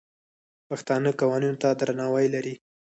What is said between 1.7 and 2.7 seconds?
درناوی لري.